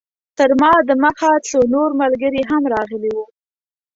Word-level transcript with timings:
تر 0.37 0.49
ما 0.61 0.73
د 0.89 0.91
مخه 1.03 1.31
څو 1.47 1.59
نور 1.73 1.89
ملګري 2.01 2.41
هم 2.51 2.63
راغلي 2.73 3.11
وو. 3.15 3.25